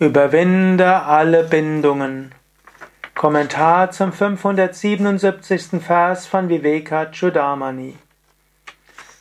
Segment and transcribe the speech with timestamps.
[0.00, 2.34] Überwinde alle Bindungen.
[3.14, 5.80] Kommentar zum 577.
[5.80, 7.96] Vers von Vivekachudamani.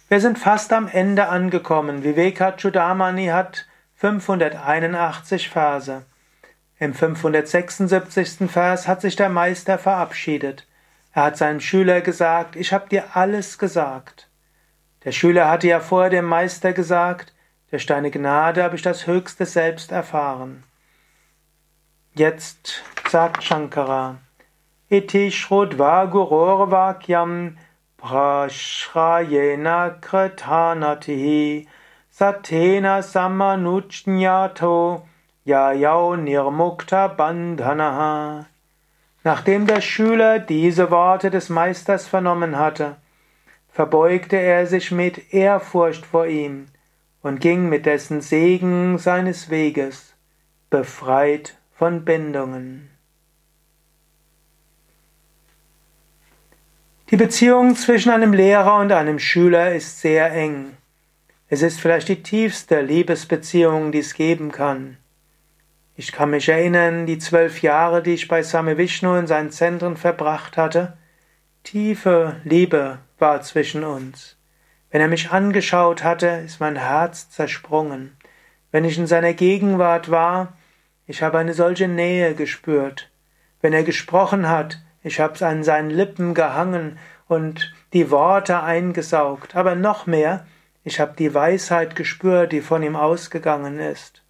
[0.09, 2.03] Wir sind fast am Ende angekommen.
[2.03, 3.67] Vivekachudamani hat
[3.97, 6.07] 581 Verse.
[6.79, 8.49] Im 576.
[8.49, 10.65] Vers hat sich der Meister verabschiedet.
[11.13, 14.27] Er hat seinem Schüler gesagt, ich habe dir alles gesagt.
[15.05, 17.32] Der Schüler hatte ja vor dem Meister gesagt,
[17.73, 20.63] durch deine Gnade habe ich das höchste Selbst erfahren.
[22.13, 24.19] Jetzt sagt Shankara,
[24.89, 27.57] Iti Shrudva Gurorvakyam
[27.97, 31.67] Prashrayena Kritanatihi
[32.11, 35.07] Satena Samanujnyato
[35.43, 38.45] Yayau Nirmukta Bandhanaha.
[39.23, 42.97] Nachdem der Schüler diese Worte des Meisters vernommen hatte,
[43.71, 46.67] verbeugte er sich mit Ehrfurcht vor ihm
[47.23, 50.13] und ging mit dessen Segen seines Weges,
[50.69, 52.89] befreit von Bindungen.
[57.09, 60.77] Die Beziehung zwischen einem Lehrer und einem Schüler ist sehr eng.
[61.47, 64.97] Es ist vielleicht die tiefste Liebesbeziehung, die es geben kann.
[65.95, 69.95] Ich kann mich erinnern, die zwölf Jahre, die ich bei Same Vishnu in seinen Zentren
[69.95, 70.97] verbracht hatte,
[71.63, 74.35] tiefe Liebe war zwischen uns.
[74.93, 78.15] Wenn er mich angeschaut hatte, ist mein Herz zersprungen.
[78.71, 80.53] Wenn ich in seiner Gegenwart war,
[81.07, 83.09] ich habe eine solche Nähe gespürt.
[83.59, 89.73] Wenn er gesprochen hat, ich habe an seinen Lippen gehangen und die Worte eingesaugt, aber
[89.73, 90.45] noch mehr,
[90.83, 94.21] ich habe die Weisheit gespürt, die von ihm ausgegangen ist.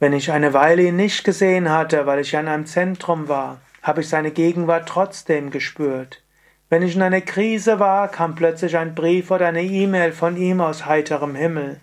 [0.00, 4.00] Wenn ich eine Weile ihn nicht gesehen hatte, weil ich an einem Zentrum war, habe
[4.00, 6.24] ich seine Gegenwart trotzdem gespürt.
[6.70, 10.60] Wenn ich in einer Krise war, kam plötzlich ein Brief oder eine E-Mail von ihm
[10.60, 11.80] aus heiterem Himmel.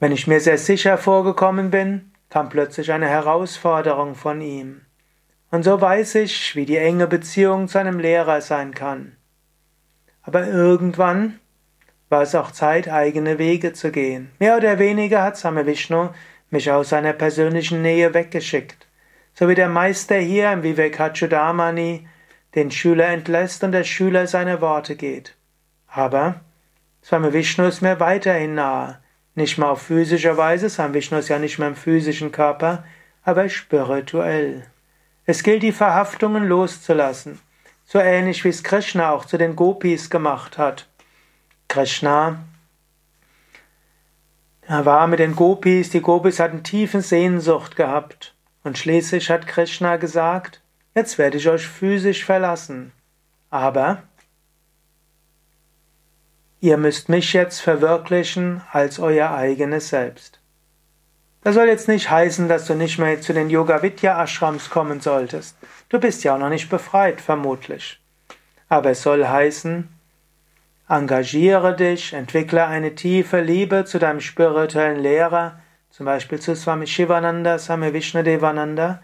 [0.00, 4.80] Wenn ich mir sehr sicher vorgekommen bin, kam plötzlich eine Herausforderung von ihm.
[5.50, 9.16] Und so weiß ich, wie die enge Beziehung zu einem Lehrer sein kann.
[10.22, 11.38] Aber irgendwann
[12.08, 14.30] war es auch Zeit, eigene Wege zu gehen.
[14.38, 16.08] Mehr oder weniger hat Same Vishnu
[16.50, 18.88] mich aus seiner persönlichen Nähe weggeschickt.
[19.34, 22.06] So wie der Meister hier im Vivekachudamani
[22.54, 25.36] den Schüler entlässt und der Schüler seine Worte geht.
[25.86, 26.40] Aber
[27.02, 28.98] Swami Vishnu ist mir weiterhin nahe.
[29.34, 32.84] Nicht mal auf physischer Weise, Swami Vishnu ist ja nicht mehr im physischen Körper,
[33.22, 34.66] aber spirituell.
[35.26, 37.40] Es gilt, die Verhaftungen loszulassen,
[37.84, 40.88] so ähnlich wie es Krishna auch zu den Gopis gemacht hat.
[41.68, 42.38] Krishna
[44.66, 48.34] er war mit den Gopis, die Gopis hatten tiefe Sehnsucht gehabt.
[48.62, 50.62] Und schließlich hat Krishna gesagt,
[50.94, 52.92] Jetzt werde ich euch physisch verlassen,
[53.50, 54.04] aber
[56.60, 60.40] ihr müsst mich jetzt verwirklichen als euer eigenes Selbst.
[61.42, 65.00] Das soll jetzt nicht heißen, dass du nicht mehr zu den Yoga Vidya Ashrams kommen
[65.00, 65.58] solltest.
[65.88, 68.00] Du bist ja auch noch nicht befreit, vermutlich.
[68.68, 69.88] Aber es soll heißen,
[70.88, 77.58] engagiere dich, entwickle eine tiefe Liebe zu deinem spirituellen Lehrer, zum Beispiel zu Swami Shivananda,
[77.58, 79.02] Swami Vishnadevananda,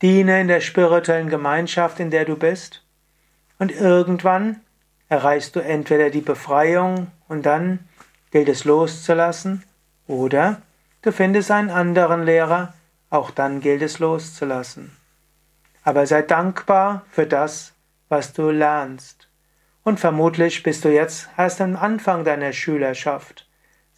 [0.00, 2.84] Diene in der spirituellen Gemeinschaft, in der du bist.
[3.58, 4.60] Und irgendwann
[5.08, 7.80] erreichst du entweder die Befreiung und dann
[8.30, 9.64] gilt es loszulassen,
[10.06, 10.62] oder
[11.02, 12.74] du findest einen anderen Lehrer,
[13.10, 14.96] auch dann gilt es loszulassen.
[15.82, 17.72] Aber sei dankbar für das,
[18.08, 19.28] was du lernst.
[19.82, 23.46] Und vermutlich bist du jetzt erst am Anfang deiner Schülerschaft.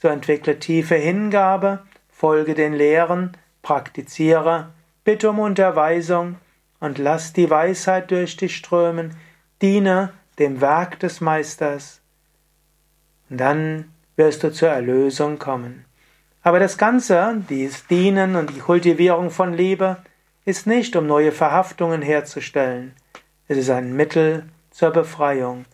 [0.00, 4.72] So entwickle tiefe Hingabe, folge den Lehren, praktiziere
[5.10, 6.36] Bitte um Unterweisung
[6.78, 9.16] und lass die Weisheit durch dich strömen,
[9.60, 12.00] diene dem Werk des Meisters.
[13.28, 15.84] Und dann wirst du zur Erlösung kommen.
[16.42, 19.96] Aber das Ganze, dieses Dienen und die Kultivierung von Liebe,
[20.44, 22.94] ist nicht, um neue Verhaftungen herzustellen.
[23.48, 25.64] Es ist ein Mittel zur Befreiung.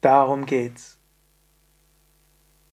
[0.00, 0.95] Darum geht's.